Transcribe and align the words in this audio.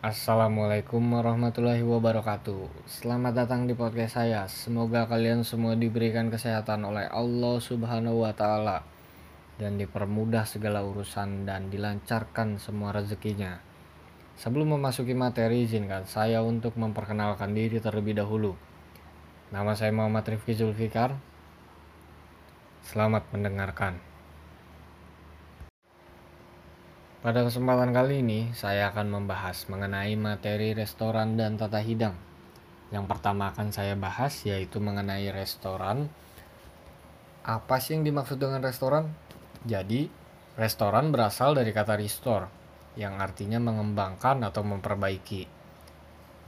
Assalamualaikum 0.00 1.12
warahmatullahi 1.12 1.84
wabarakatuh. 1.84 2.88
Selamat 2.88 3.36
datang 3.36 3.68
di 3.68 3.76
podcast 3.76 4.16
saya. 4.16 4.48
Semoga 4.48 5.04
kalian 5.04 5.44
semua 5.44 5.76
diberikan 5.76 6.32
kesehatan 6.32 6.88
oleh 6.88 7.04
Allah 7.12 7.60
subhanahu 7.60 8.24
wa 8.24 8.32
ta'ala 8.32 8.80
Dan 9.60 9.76
dipermudah 9.76 10.48
segala 10.48 10.80
urusan 10.80 11.44
dan 11.44 11.68
dilancarkan 11.68 12.56
semua 12.56 12.96
rezekinya. 12.96 13.60
Sebelum 14.40 14.80
memasuki 14.80 15.12
materi 15.12 15.68
izinkan 15.68 16.08
saya 16.08 16.40
untuk 16.40 16.80
memperkenalkan 16.80 17.52
diri 17.52 17.76
terlebih 17.76 18.16
dahulu. 18.16 18.56
Nama 19.52 19.76
saya 19.76 19.92
Muhammad 19.92 20.24
Rifki 20.32 20.56
Zulfikar. 20.56 21.12
Selamat 22.80 23.28
mendengarkan 23.36 24.00
Pada 27.20 27.44
kesempatan 27.44 27.92
kali 27.92 28.24
ini, 28.24 28.48
saya 28.56 28.88
akan 28.88 29.12
membahas 29.12 29.68
mengenai 29.68 30.16
materi 30.16 30.72
restoran 30.72 31.36
dan 31.36 31.60
tata 31.60 31.76
hidang. 31.76 32.16
Yang 32.88 33.12
pertama 33.12 33.52
akan 33.52 33.76
saya 33.76 33.92
bahas 33.92 34.40
yaitu 34.48 34.80
mengenai 34.80 35.28
restoran. 35.28 36.08
Apa 37.44 37.76
sih 37.76 37.92
yang 38.00 38.08
dimaksud 38.08 38.40
dengan 38.40 38.64
restoran? 38.64 39.12
Jadi, 39.68 40.08
restoran 40.56 41.12
berasal 41.12 41.52
dari 41.52 41.76
kata 41.76 42.00
restore, 42.00 42.48
yang 42.96 43.20
artinya 43.20 43.60
mengembangkan 43.60 44.40
atau 44.40 44.64
memperbaiki. 44.64 45.44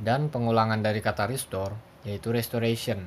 Dan 0.01 0.33
pengulangan 0.33 0.81
dari 0.81 1.05
kata 1.05 1.29
restore, 1.29 1.77
yaitu 2.09 2.33
restoration, 2.33 3.05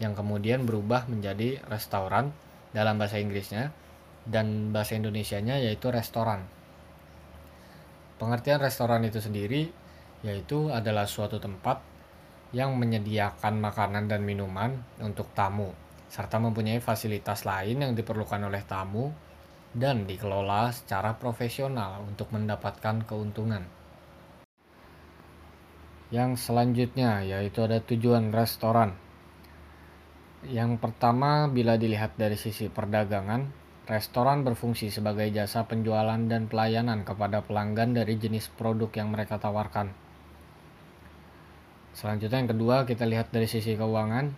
yang 0.00 0.16
kemudian 0.16 0.64
berubah 0.64 1.04
menjadi 1.12 1.60
restoran 1.68 2.32
dalam 2.72 2.96
bahasa 2.96 3.20
Inggrisnya, 3.20 3.68
dan 4.24 4.72
bahasa 4.72 4.96
Indonesianya 4.96 5.60
yaitu 5.60 5.92
restoran. 5.92 6.61
Pengertian 8.22 8.62
restoran 8.62 9.02
itu 9.02 9.18
sendiri 9.18 9.66
yaitu 10.22 10.70
adalah 10.70 11.10
suatu 11.10 11.42
tempat 11.42 11.82
yang 12.54 12.78
menyediakan 12.78 13.58
makanan 13.58 14.06
dan 14.06 14.22
minuman 14.22 14.78
untuk 15.02 15.34
tamu 15.34 15.74
serta 16.06 16.38
mempunyai 16.38 16.78
fasilitas 16.78 17.42
lain 17.42 17.82
yang 17.82 17.98
diperlukan 17.98 18.46
oleh 18.46 18.62
tamu 18.62 19.10
dan 19.74 20.06
dikelola 20.06 20.70
secara 20.70 21.18
profesional 21.18 22.06
untuk 22.06 22.30
mendapatkan 22.30 23.02
keuntungan. 23.02 23.66
Yang 26.14 26.46
selanjutnya 26.46 27.26
yaitu 27.26 27.66
ada 27.66 27.82
tujuan 27.82 28.30
restoran. 28.30 28.94
Yang 30.46 30.78
pertama 30.78 31.50
bila 31.50 31.74
dilihat 31.74 32.14
dari 32.14 32.38
sisi 32.38 32.70
perdagangan, 32.70 33.61
Restoran 33.82 34.46
berfungsi 34.46 34.94
sebagai 34.94 35.26
jasa 35.34 35.66
penjualan 35.66 36.18
dan 36.30 36.46
pelayanan 36.46 37.02
kepada 37.02 37.42
pelanggan 37.42 37.98
dari 37.98 38.14
jenis 38.14 38.46
produk 38.54 38.86
yang 38.94 39.10
mereka 39.10 39.42
tawarkan. 39.42 39.90
Selanjutnya 41.90 42.46
yang 42.46 42.50
kedua 42.54 42.86
kita 42.86 43.02
lihat 43.10 43.34
dari 43.34 43.50
sisi 43.50 43.74
keuangan. 43.74 44.30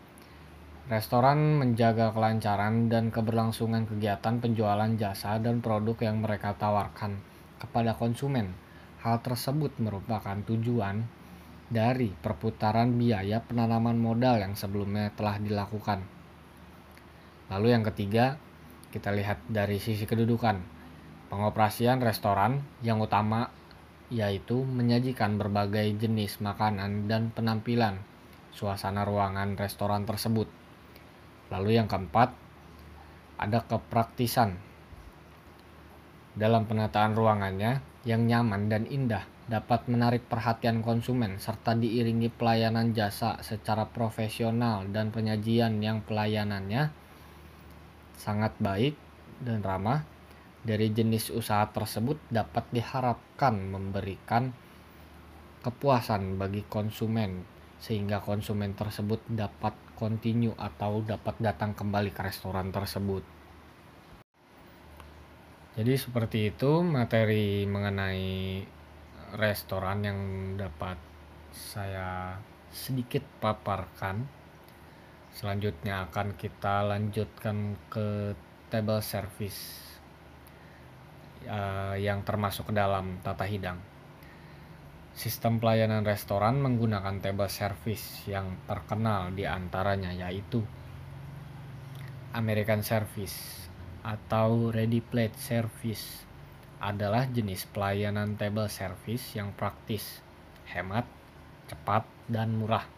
Restoran 0.89 1.61
menjaga 1.61 2.17
kelancaran 2.17 2.89
dan 2.89 3.13
keberlangsungan 3.13 3.85
kegiatan 3.85 4.41
penjualan 4.41 4.89
jasa 4.97 5.37
dan 5.37 5.61
produk 5.61 5.97
yang 6.01 6.25
mereka 6.25 6.57
tawarkan 6.57 7.21
kepada 7.61 8.01
konsumen. 8.01 8.57
Hal 9.05 9.21
tersebut 9.21 9.77
merupakan 9.77 10.41
tujuan 10.49 11.05
dari 11.69 12.17
perputaran 12.17 12.97
biaya 12.97 13.45
penanaman 13.45 14.01
modal 14.01 14.41
yang 14.41 14.57
sebelumnya 14.57 15.13
telah 15.13 15.37
dilakukan. 15.37 16.01
Lalu 17.53 17.69
yang 17.77 17.85
ketiga, 17.85 18.41
kita 18.95 19.11
lihat 19.11 19.43
dari 19.51 19.83
sisi 19.83 20.07
kedudukan. 20.07 20.63
Pengoperasian 21.27 21.99
restoran 21.99 22.63
yang 22.87 23.03
utama 23.03 23.51
yaitu 24.07 24.63
menyajikan 24.63 25.35
berbagai 25.35 25.99
jenis 25.99 26.39
makanan 26.39 27.11
dan 27.11 27.35
penampilan 27.35 27.99
suasana 28.55 29.03
ruangan 29.03 29.59
restoran 29.59 30.07
tersebut. 30.07 30.47
Lalu 31.51 31.83
yang 31.83 31.91
keempat, 31.91 32.31
ada 33.35 33.67
kepraktisan 33.67 34.55
dalam 36.39 36.63
penataan 36.71 37.19
ruangannya 37.19 37.83
yang 38.07 38.31
nyaman 38.31 38.71
dan 38.71 38.87
indah 38.87 39.27
dapat 39.51 39.91
menarik 39.91 40.25
perhatian 40.31 40.81
konsumen 40.81 41.37
serta 41.43 41.77
diiringi 41.77 42.33
pelayanan 42.33 42.97
jasa 42.97 43.43
secara 43.45 43.91
profesional 43.91 44.89
dan 44.89 45.11
penyajian 45.11 45.83
yang 45.85 46.01
pelayanannya 46.01 47.04
sangat 48.19 48.55
baik 48.63 48.95
dan 49.43 49.61
ramah 49.61 50.07
dari 50.65 50.89
jenis 50.91 51.29
usaha 51.35 51.69
tersebut 51.69 52.17
dapat 52.33 52.65
diharapkan 52.73 53.55
memberikan 53.69 54.57
kepuasan 55.61 56.41
bagi 56.41 56.65
konsumen 56.65 57.45
sehingga 57.81 58.25
konsumen 58.25 58.73
tersebut 58.73 59.21
dapat 59.29 59.77
continue 59.93 60.57
atau 60.57 61.05
dapat 61.05 61.37
datang 61.37 61.77
kembali 61.77 62.17
ke 62.17 62.25
restoran 62.25 62.73
tersebut. 62.73 63.21
Jadi 65.75 65.93
seperti 65.99 66.55
itu 66.55 66.81
materi 66.81 67.67
mengenai 67.67 68.63
restoran 69.37 70.07
yang 70.07 70.21
dapat 70.55 70.97
saya 71.51 72.39
sedikit 72.71 73.23
paparkan 73.43 74.44
Selanjutnya 75.35 76.07
akan 76.07 76.39
kita 76.39 76.87
lanjutkan 76.87 77.75
ke 77.91 78.39
table 78.71 79.03
service 79.03 79.83
uh, 81.51 81.99
yang 81.99 82.23
termasuk 82.23 82.71
ke 82.71 82.75
dalam 82.79 83.19
tata 83.19 83.43
hidang. 83.43 83.83
Sistem 85.11 85.59
pelayanan 85.59 86.07
restoran 86.07 86.63
menggunakan 86.63 87.19
table 87.19 87.51
service 87.51 88.23
yang 88.31 88.63
terkenal 88.71 89.35
di 89.35 89.43
antaranya 89.43 90.15
yaitu 90.15 90.63
American 92.35 92.87
Service 92.87 93.67
atau 94.07 94.71
Ready 94.71 95.03
Plate 95.03 95.39
Service 95.39 96.23
adalah 96.79 97.27
jenis 97.27 97.67
pelayanan 97.75 98.39
table 98.39 98.71
service 98.71 99.35
yang 99.35 99.51
praktis, 99.55 100.23
hemat, 100.71 101.07
cepat, 101.71 102.07
dan 102.31 102.59
murah 102.59 102.94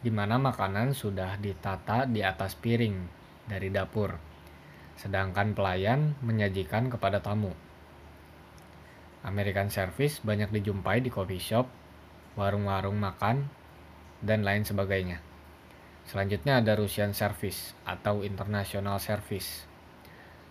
di 0.00 0.08
mana 0.08 0.40
makanan 0.40 0.96
sudah 0.96 1.36
ditata 1.36 2.08
di 2.08 2.24
atas 2.24 2.56
piring 2.56 2.96
dari 3.44 3.68
dapur, 3.68 4.16
sedangkan 4.96 5.52
pelayan 5.52 6.16
menyajikan 6.24 6.88
kepada 6.88 7.20
tamu. 7.20 7.52
American 9.20 9.68
Service 9.68 10.24
banyak 10.24 10.48
dijumpai 10.48 11.04
di 11.04 11.12
coffee 11.12 11.40
shop, 11.40 11.68
warung-warung 12.40 12.96
makan, 12.96 13.52
dan 14.24 14.40
lain 14.40 14.64
sebagainya. 14.64 15.20
Selanjutnya 16.08 16.64
ada 16.64 16.72
Russian 16.76 17.12
Service 17.12 17.76
atau 17.84 18.24
International 18.24 18.96
Service. 18.96 19.68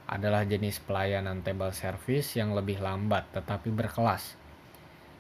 Adalah 0.10 0.46
jenis 0.46 0.82
pelayanan 0.82 1.46
table 1.46 1.74
service 1.74 2.34
yang 2.34 2.58
lebih 2.58 2.82
lambat 2.82 3.30
tetapi 3.30 3.70
berkelas 3.70 4.40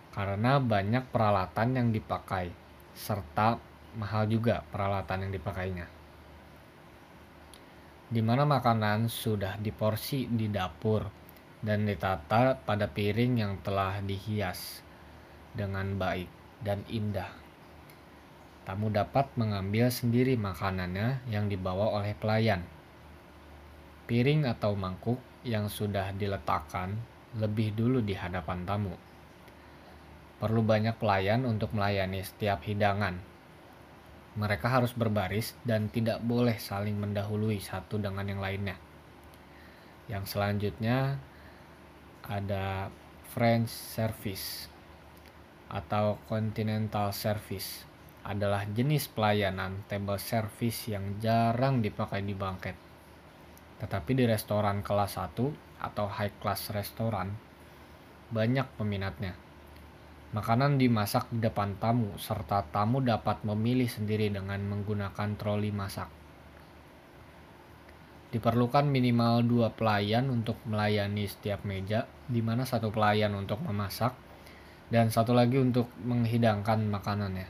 karena 0.09 0.57
banyak 0.57 1.05
peralatan 1.13 1.77
yang 1.77 1.87
dipakai 1.93 2.49
serta 2.97 3.61
mahal 3.97 4.29
juga 4.29 4.61
peralatan 4.69 5.25
yang 5.25 5.33
dipakainya. 5.33 5.87
Di 8.09 8.21
mana 8.25 8.45
makanan 8.45 9.05
sudah 9.05 9.57
diporsi 9.61 10.25
di 10.29 10.49
dapur 10.49 11.05
dan 11.61 11.85
ditata 11.85 12.57
pada 12.57 12.89
piring 12.89 13.33
yang 13.37 13.53
telah 13.61 14.01
dihias 14.01 14.81
dengan 15.53 15.93
baik 15.97 16.29
dan 16.61 16.81
indah. 16.89 17.29
Tamu 18.65 18.93
dapat 18.93 19.33
mengambil 19.37 19.89
sendiri 19.89 20.37
makanannya 20.37 21.25
yang 21.29 21.49
dibawa 21.49 21.89
oleh 22.01 22.13
pelayan. 22.13 22.61
Piring 24.05 24.45
atau 24.45 24.73
mangkuk 24.73 25.21
yang 25.45 25.69
sudah 25.69 26.13
diletakkan 26.13 26.97
lebih 27.37 27.77
dulu 27.77 28.01
di 28.01 28.17
hadapan 28.17 28.65
tamu. 28.65 28.93
Perlu 30.41 30.61
banyak 30.65 30.97
pelayan 30.97 31.45
untuk 31.45 31.77
melayani 31.77 32.25
setiap 32.25 32.65
hidangan 32.65 33.21
mereka 34.39 34.71
harus 34.71 34.95
berbaris 34.95 35.51
dan 35.67 35.91
tidak 35.91 36.23
boleh 36.23 36.55
saling 36.55 36.95
mendahului 36.95 37.59
satu 37.59 37.99
dengan 37.99 38.23
yang 38.23 38.39
lainnya. 38.39 38.79
Yang 40.07 40.31
selanjutnya 40.31 41.19
ada 42.23 42.87
French 43.35 43.67
service 43.67 44.71
atau 45.67 46.17
continental 46.31 47.11
service 47.11 47.83
adalah 48.23 48.63
jenis 48.63 49.11
pelayanan 49.11 49.83
table 49.91 50.17
service 50.17 50.87
yang 50.87 51.19
jarang 51.19 51.83
dipakai 51.83 52.23
di 52.23 52.31
bangket. 52.31 52.79
Tetapi 53.83 54.11
di 54.15 54.23
restoran 54.23 54.79
kelas 54.79 55.19
1 55.19 55.83
atau 55.83 56.05
high 56.07 56.35
class 56.39 56.71
restoran 56.71 57.35
banyak 58.31 58.65
peminatnya. 58.79 59.48
Makanan 60.29 60.77
dimasak 60.77 61.25
di 61.33 61.41
depan 61.41 61.81
tamu, 61.81 62.13
serta 62.21 62.61
tamu 62.69 63.01
dapat 63.01 63.41
memilih 63.41 63.89
sendiri 63.89 64.29
dengan 64.29 64.61
menggunakan 64.61 65.33
troli 65.33 65.73
masak. 65.73 66.05
Diperlukan 68.29 68.85
minimal 68.85 69.41
dua 69.41 69.73
pelayan 69.73 70.29
untuk 70.29 70.61
melayani 70.69 71.25
setiap 71.25 71.65
meja, 71.65 72.05
di 72.29 72.45
mana 72.45 72.61
satu 72.61 72.93
pelayan 72.93 73.33
untuk 73.33 73.57
memasak 73.65 74.13
dan 74.93 75.09
satu 75.09 75.33
lagi 75.33 75.57
untuk 75.57 75.89
menghidangkan 76.05 76.85
makanan 76.85 77.33
ya. 77.33 77.49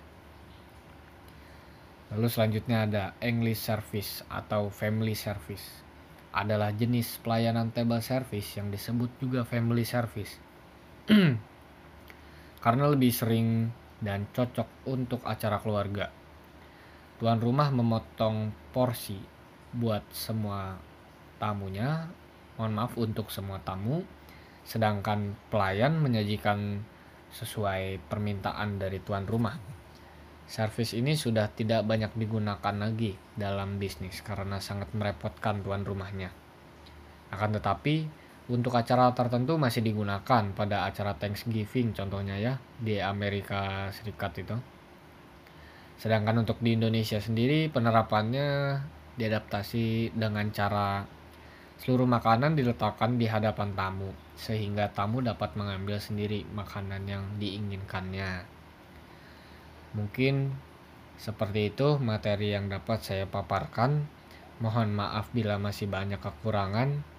Lalu 2.16 2.32
selanjutnya 2.32 2.88
ada 2.88 3.04
English 3.20 3.60
service 3.60 4.24
atau 4.32 4.72
family 4.72 5.20
service. 5.20 5.84
Adalah 6.32 6.72
jenis 6.72 7.20
pelayanan 7.20 7.76
table 7.76 8.00
service 8.00 8.56
yang 8.56 8.72
disebut 8.72 9.12
juga 9.20 9.44
family 9.44 9.84
service. 9.84 10.40
Karena 12.60 12.92
lebih 12.92 13.12
sering 13.12 13.72
dan 14.00 14.28
cocok 14.32 14.88
untuk 14.92 15.24
acara 15.28 15.60
keluarga. 15.60 16.12
Tuan 17.20 17.40
rumah 17.40 17.68
memotong 17.72 18.52
porsi 18.72 19.20
buat 19.76 20.04
semua 20.16 20.80
tamunya, 21.40 22.08
mohon 22.56 22.76
maaf 22.76 22.96
untuk 22.96 23.28
semua 23.28 23.60
tamu, 23.64 24.04
sedangkan 24.64 25.36
pelayan 25.52 26.00
menyajikan 26.00 26.84
sesuai 27.32 28.00
permintaan 28.08 28.80
dari 28.80 29.00
tuan 29.04 29.28
rumah. 29.28 29.56
Servis 30.50 30.98
ini 30.98 31.14
sudah 31.14 31.46
tidak 31.54 31.86
banyak 31.86 32.10
digunakan 32.18 32.74
lagi 32.74 33.14
dalam 33.38 33.78
bisnis 33.78 34.26
karena 34.26 34.58
sangat 34.58 34.90
merepotkan 34.98 35.62
tuan 35.62 35.86
rumahnya. 35.86 36.34
Akan 37.30 37.54
tetapi, 37.54 38.10
untuk 38.50 38.74
acara 38.74 39.14
tertentu 39.14 39.62
masih 39.62 39.86
digunakan 39.86 40.44
pada 40.58 40.90
acara 40.90 41.14
Thanksgiving 41.14 41.94
contohnya 41.94 42.36
ya 42.42 42.54
di 42.82 42.98
Amerika 42.98 43.94
Serikat 43.94 44.42
itu. 44.42 44.58
Sedangkan 46.02 46.42
untuk 46.42 46.58
di 46.58 46.74
Indonesia 46.74 47.22
sendiri 47.22 47.70
penerapannya 47.70 48.82
diadaptasi 49.20 50.18
dengan 50.18 50.50
cara 50.50 51.06
seluruh 51.80 52.10
makanan 52.10 52.58
diletakkan 52.58 53.16
di 53.16 53.30
hadapan 53.30 53.72
tamu 53.78 54.12
sehingga 54.36 54.92
tamu 54.92 55.24
dapat 55.24 55.54
mengambil 55.56 56.00
sendiri 56.00 56.48
makanan 56.56 57.04
yang 57.06 57.24
diinginkannya. 57.38 58.48
Mungkin 59.94 60.56
seperti 61.20 61.76
itu 61.76 62.00
materi 62.00 62.56
yang 62.56 62.72
dapat 62.72 63.04
saya 63.04 63.28
paparkan. 63.28 64.08
Mohon 64.64 65.04
maaf 65.04 65.32
bila 65.36 65.60
masih 65.60 65.92
banyak 65.92 66.20
kekurangan. 66.20 67.19